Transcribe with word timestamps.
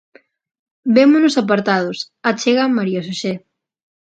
"Vémonos 0.95 1.35
apartados", 1.41 1.97
achega 2.29 2.73
María 2.77 3.01
Xosé. 3.07 3.33